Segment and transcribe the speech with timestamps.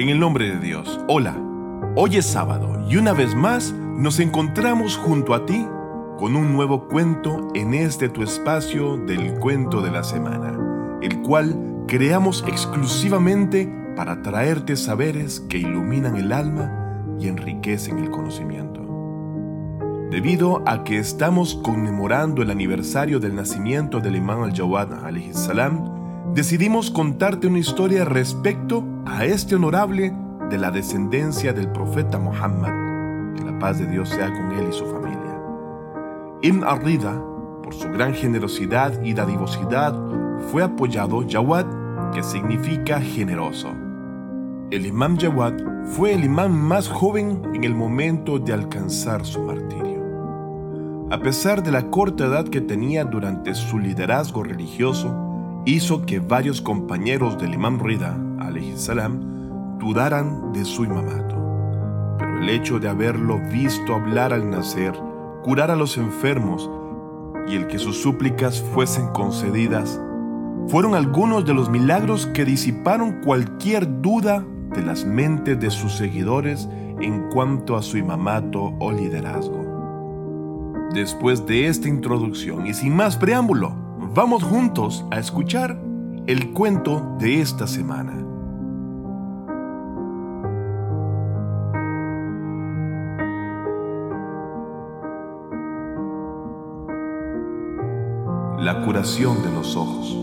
[0.00, 1.36] En el nombre de Dios, hola.
[1.94, 5.66] Hoy es sábado y una vez más nos encontramos junto a ti
[6.16, 10.58] con un nuevo cuento en este tu espacio del cuento de la semana,
[11.02, 16.72] el cual creamos exclusivamente para traerte saberes que iluminan el alma
[17.18, 18.80] y enriquecen el conocimiento.
[20.10, 24.88] Debido a que estamos conmemorando el aniversario del nacimiento del imán al-Jawad
[25.32, 30.14] salam, decidimos contarte una historia respecto a este honorable
[30.50, 34.72] de la descendencia del profeta Muhammad, que la paz de Dios sea con él y
[34.72, 35.38] su familia.
[36.42, 37.22] Ibn Arrida,
[37.62, 39.94] por su gran generosidad y dadivosidad,
[40.50, 41.66] fue apoyado Jawad,
[42.12, 43.70] que significa generoso.
[44.70, 50.00] El imam Jawad fue el imán más joven en el momento de alcanzar su martirio.
[51.10, 56.60] A pesar de la corta edad que tenía durante su liderazgo religioso, hizo que varios
[56.60, 58.16] compañeros del imam Rida,
[58.76, 62.16] salam, dudaran de su imamato.
[62.18, 64.92] Pero el hecho de haberlo visto hablar al nacer,
[65.42, 66.70] curar a los enfermos
[67.48, 70.00] y el que sus súplicas fuesen concedidas,
[70.68, 74.44] fueron algunos de los milagros que disiparon cualquier duda
[74.74, 76.68] de las mentes de sus seguidores
[77.00, 79.66] en cuanto a su imamato o liderazgo.
[80.92, 83.74] Después de esta introducción y sin más preámbulo,
[84.12, 85.80] Vamos juntos a escuchar
[86.26, 88.29] el cuento de esta semana.
[98.60, 100.16] La curación de los ojos.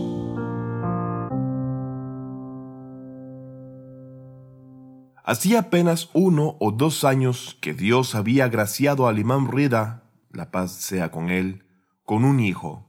[5.24, 10.72] Hacía apenas uno o dos años que Dios había agraciado al imán Rida, la paz
[10.72, 11.64] sea con él,
[12.04, 12.88] con un hijo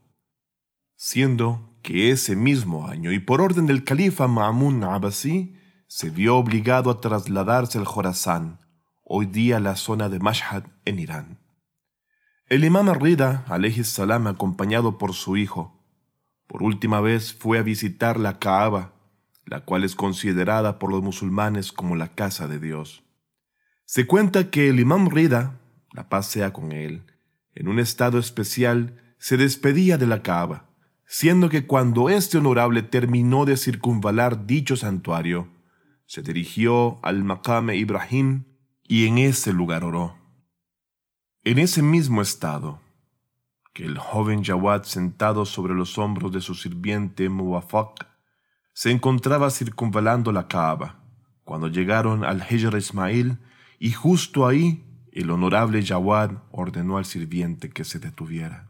[1.01, 5.55] siendo que ese mismo año y por orden del califa Ma'mun Abbasi
[5.87, 8.59] se vio obligado a trasladarse al Jorazán,
[9.01, 11.48] hoy día la zona de Mashhad en Irán.
[12.49, 13.45] El imam Rida,
[13.83, 15.79] salam, acompañado por su hijo,
[16.47, 18.93] por última vez fue a visitar la Kaaba,
[19.45, 23.03] la cual es considerada por los musulmanes como la casa de Dios.
[23.85, 25.59] Se cuenta que el imam Rida,
[25.93, 27.03] la paz sea con él,
[27.55, 30.69] en un estado especial, se despedía de la Kaaba
[31.11, 35.47] siendo que cuando este honorable terminó de circunvalar dicho santuario,
[36.05, 38.43] se dirigió al Maqame Ibrahim
[38.83, 40.18] y en ese lugar oró.
[41.45, 42.81] En ese mismo estado,
[43.73, 48.07] que el joven Jawad sentado sobre los hombros de su sirviente Muwafaq
[48.73, 50.99] se encontraba circunvalando la Kaaba,
[51.45, 53.37] cuando llegaron al Hijr Ismail
[53.79, 54.83] y justo ahí
[55.13, 58.69] el honorable Jawad ordenó al sirviente que se detuviera.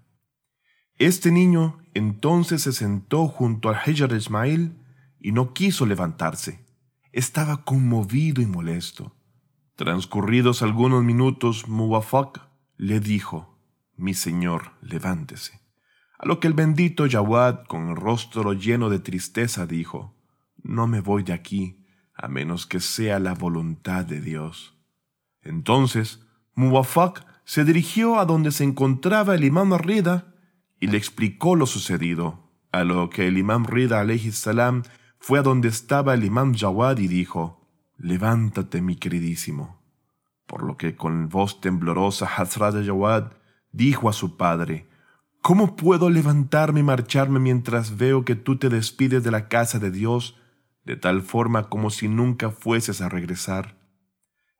[0.95, 4.77] Este niño entonces se sentó junto al Hajar Ismail
[5.19, 6.63] y no quiso levantarse.
[7.13, 9.15] Estaba conmovido y molesto.
[9.75, 11.67] Transcurridos algunos minutos,
[12.79, 13.59] le dijo,
[13.97, 15.59] Mi señor, levántese.
[16.17, 20.15] A lo que el bendito Jawad, con el rostro lleno de tristeza, dijo,
[20.63, 21.85] No me voy de aquí,
[22.15, 24.77] a menos que sea la voluntad de Dios.
[25.41, 26.25] Entonces,
[26.55, 30.33] Muwafaq se dirigió a donde se encontraba el imam Arrida
[30.79, 34.83] y le explicó lo sucedido, a lo que el imam Rida salam
[35.19, 37.67] fue a donde estaba el imam Jawad y dijo,
[37.97, 39.78] Levántate, mi queridísimo.
[40.49, 43.33] Por lo que con voz temblorosa Hazrat Jawad
[43.71, 44.89] dijo a su padre,
[45.43, 49.91] ¿Cómo puedo levantarme y marcharme mientras veo que tú te despides de la casa de
[49.91, 50.39] Dios
[50.85, 53.77] de tal forma como si nunca fueses a regresar?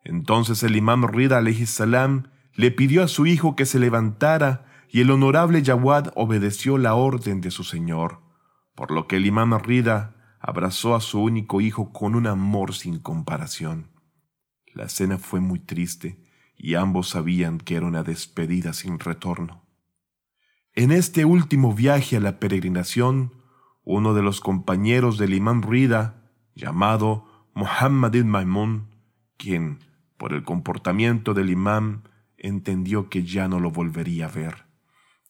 [0.03, 5.09] Entonces el imam Rida salam le pidió a su hijo que se levantara y el
[5.09, 8.19] honorable Jawad obedeció la orden de su señor,
[8.75, 12.99] por lo que el imam Rida abrazó a su único hijo con un amor sin
[12.99, 13.88] comparación.
[14.73, 16.19] La cena fue muy triste
[16.55, 19.65] y ambos sabían que era una despedida sin retorno.
[20.73, 23.33] En este último viaje a la peregrinación,
[23.83, 28.89] uno de los compañeros del imam Rida, llamado Muhammad ibn Maimun,
[29.37, 29.79] quien,
[30.17, 32.03] por el comportamiento del imam,
[32.37, 34.69] entendió que ya no lo volvería a ver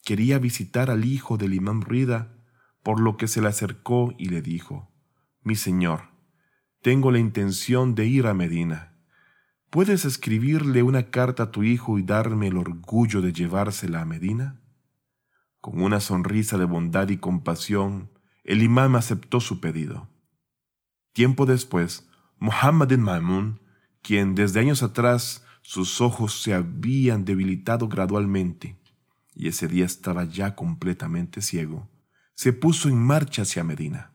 [0.09, 2.35] quería visitar al hijo del imán Rida,
[2.81, 4.91] por lo que se le acercó y le dijo,
[5.43, 6.09] Mi señor,
[6.81, 8.88] tengo la intención de ir a Medina.
[9.69, 14.59] ¿Puedes escribirle una carta a tu hijo y darme el orgullo de llevársela a Medina?
[15.61, 18.09] Con una sonrisa de bondad y compasión,
[18.43, 20.09] el imán aceptó su pedido.
[21.13, 23.59] Tiempo después, Muhammad ibn Maimun,
[24.01, 28.79] quien desde años atrás sus ojos se habían debilitado gradualmente,
[29.35, 31.87] y ese día estaba ya completamente ciego,
[32.33, 34.13] se puso en marcha hacia Medina.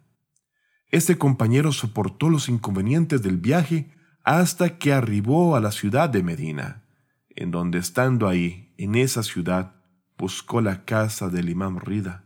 [0.90, 6.82] Este compañero soportó los inconvenientes del viaje hasta que arribó a la ciudad de Medina,
[7.30, 9.74] en donde estando ahí, en esa ciudad,
[10.16, 12.24] buscó la casa del imam Rida,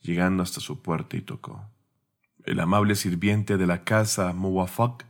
[0.00, 1.64] llegando hasta su puerta y tocó.
[2.44, 5.04] El amable sirviente de la casa, Muwafaq,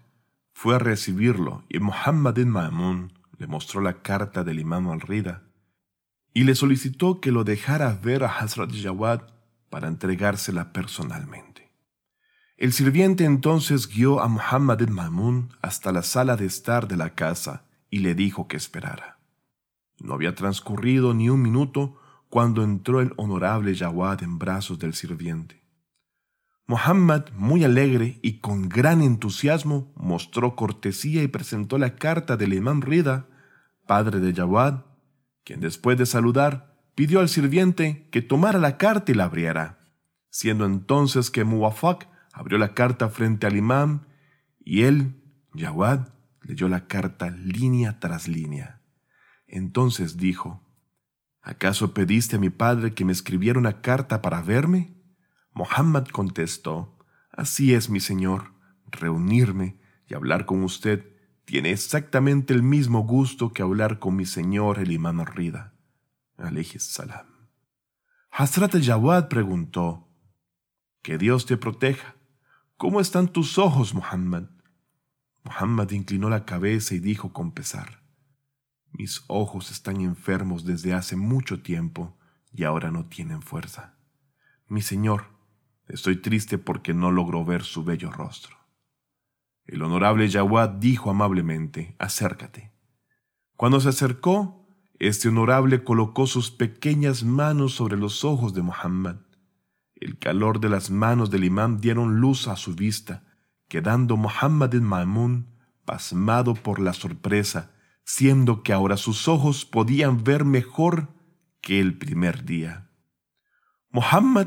[0.52, 5.42] fue a recibirlo y Muhammad bin Ma'mun le mostró la carta del imam al-Rida
[6.34, 9.22] y le solicitó que lo dejara ver a Hazrat Jawad
[9.70, 11.67] para entregársela personalmente.
[12.58, 17.14] El sirviente entonces guió a Muhammad bin Ma'mun hasta la sala de estar de la
[17.14, 19.20] casa y le dijo que esperara.
[20.00, 25.62] No había transcurrido ni un minuto cuando entró el honorable Jawad en brazos del sirviente.
[26.66, 32.82] Muhammad, muy alegre y con gran entusiasmo, mostró cortesía y presentó la carta del imán
[32.82, 33.28] Rida,
[33.86, 34.84] padre de Jawad,
[35.44, 39.78] quien después de saludar pidió al sirviente que tomara la carta y la abriera,
[40.28, 44.06] siendo entonces que Muwafaq abrió la carta frente al imán
[44.64, 45.20] y él,
[45.54, 48.80] Jawad, leyó la carta línea tras línea.
[49.48, 50.64] Entonces dijo,
[51.42, 54.94] ¿Acaso pediste a mi padre que me escribiera una carta para verme?
[55.52, 56.96] Mohammed contestó,
[57.32, 58.52] Así es, mi señor,
[58.86, 61.12] reunirme y hablar con usted
[61.44, 65.74] tiene exactamente el mismo gusto que hablar con mi señor el imán Rida.
[66.78, 67.26] salam.
[68.30, 70.08] Hasrat al-Jawad preguntó,
[71.02, 72.17] Que Dios te proteja.
[72.78, 74.44] ¿Cómo están tus ojos, Muhammad?
[75.42, 78.04] Muhammad inclinó la cabeza y dijo con pesar,
[78.92, 82.16] mis ojos están enfermos desde hace mucho tiempo
[82.52, 83.98] y ahora no tienen fuerza.
[84.68, 85.24] Mi señor,
[85.88, 88.56] estoy triste porque no logro ver su bello rostro.
[89.64, 92.70] El honorable Yawad dijo amablemente, acércate.
[93.56, 94.68] Cuando se acercó,
[95.00, 99.16] este honorable colocó sus pequeñas manos sobre los ojos de Muhammad.
[100.00, 103.24] El calor de las manos del imán dieron luz a su vista,
[103.68, 107.72] quedando Muhammad en Ma'mun pasmado por la sorpresa
[108.08, 111.08] siendo que ahora sus ojos podían ver mejor
[111.60, 112.88] que el primer día.
[113.90, 114.46] Muhammad,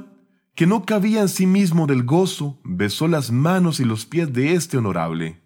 [0.56, 4.56] que no cabía en sí mismo del gozo, besó las manos y los pies de
[4.56, 5.44] este honorable.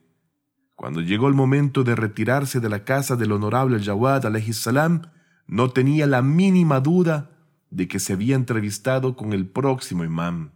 [0.75, 4.23] Cuando llegó el momento de retirarse de la casa del honorable Jawad
[4.53, 5.01] salam,
[5.45, 7.34] no tenía la mínima duda
[7.75, 10.53] de que se había entrevistado con el próximo imán,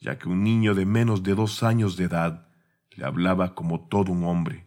[0.00, 2.48] ya que un niño de menos de dos años de edad
[2.90, 4.66] le hablaba como todo un hombre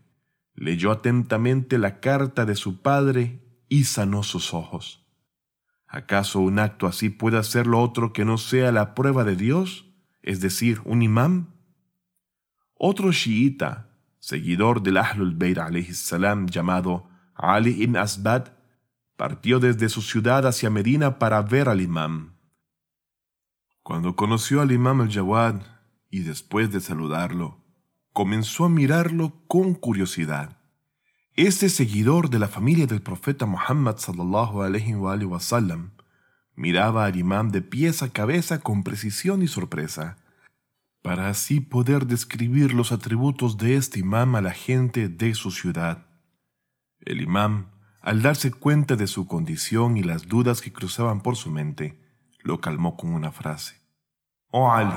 [0.60, 5.06] leyó atentamente la carta de su padre y sanó sus ojos.
[5.88, 9.90] ¿Acaso un acto así puede hacerlo otro que no sea la prueba de Dios,
[10.22, 11.56] es decir, un imán?
[12.74, 13.90] Otro chiita,
[14.20, 18.50] seguidor del Ahlul Bayt salam llamado Ali ibn Asbad,
[19.20, 22.38] partió desde su ciudad hacia Medina para ver al imán.
[23.84, 25.62] Cuando conoció al imán al-Jawad
[26.10, 27.62] y después de saludarlo,
[28.14, 30.58] comenzó a mirarlo con curiosidad.
[31.34, 35.92] Este seguidor de la familia del profeta Muhammad sallallahu alaihi wa sallam
[36.56, 40.16] miraba al imán de pies a cabeza con precisión y sorpresa,
[41.02, 46.08] para así poder describir los atributos de este imán a la gente de su ciudad.
[47.02, 51.52] El imán, al darse cuenta de su condición y las dudas que cruzaban por su
[51.52, 52.00] mente,
[52.42, 53.76] lo calmó con una frase.
[54.52, 54.96] Oh Ali,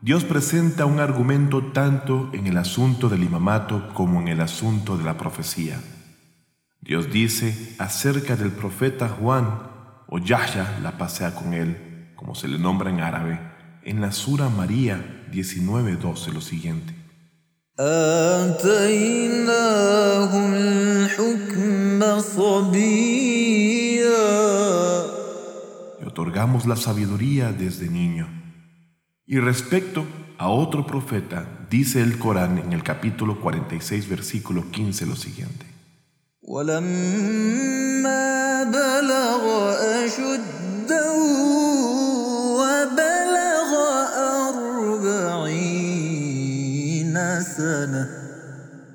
[0.00, 5.04] Dios presenta un argumento tanto en el asunto del imamato como en el asunto de
[5.04, 5.80] la profecía.
[6.80, 9.70] Dios dice acerca del profeta Juan,
[10.08, 13.40] o Yahya la pasea con él, como se le nombra en árabe,
[13.84, 16.94] en la Sura María 19.12 lo siguiente.
[26.00, 28.28] Y otorgamos la sabiduría desde niño.
[29.26, 30.04] Y respecto
[30.38, 35.66] a otro profeta, dice el Corán en el capítulo 46, versículo 15 lo siguiente.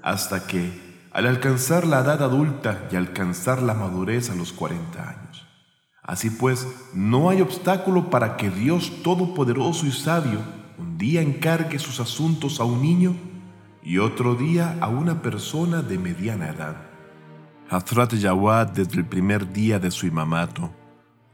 [0.03, 0.86] Hasta que,
[1.17, 5.47] al alcanzar la edad adulta y alcanzar la madurez a los 40 años.
[6.03, 10.39] Así pues, no hay obstáculo para que Dios Todopoderoso y Sabio
[10.77, 13.15] un día encargue sus asuntos a un niño
[13.81, 16.75] y otro día a una persona de mediana edad.
[17.67, 20.69] Hazrat Jawad desde el primer día de su imamato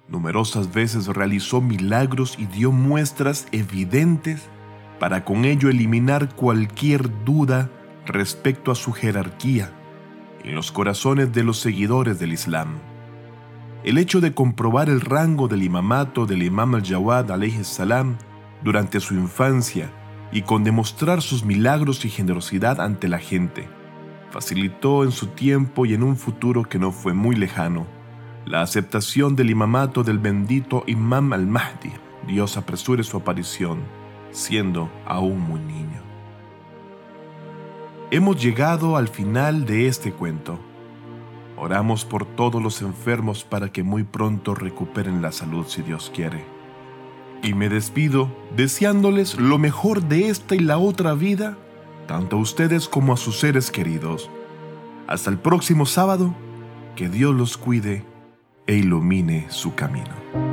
[0.08, 4.44] numerosas veces realizó milagros y dio muestras evidentes
[4.98, 7.70] para con ello eliminar cualquier duda
[8.06, 9.72] respecto a su jerarquía
[10.44, 12.80] en los corazones de los seguidores del Islam.
[13.84, 17.28] El hecho de comprobar el rango del imamato del imam al-Jawad
[17.64, 18.18] salam
[18.64, 19.92] durante su infancia
[20.32, 23.68] y con demostrar sus milagros y generosidad ante la gente,
[24.32, 27.86] facilitó en su tiempo y en un futuro que no fue muy lejano
[28.46, 31.94] la aceptación del imamato del bendito Imam al-Mahdi.
[32.28, 33.80] Dios apresure su aparición,
[34.32, 36.03] siendo aún muy niño.
[38.14, 40.60] Hemos llegado al final de este cuento.
[41.58, 46.46] Oramos por todos los enfermos para que muy pronto recuperen la salud si Dios quiere.
[47.42, 51.58] Y me despido deseándoles lo mejor de esta y la otra vida,
[52.06, 54.30] tanto a ustedes como a sus seres queridos.
[55.08, 56.36] Hasta el próximo sábado,
[56.96, 58.06] que Dios los cuide
[58.68, 60.53] e ilumine su camino.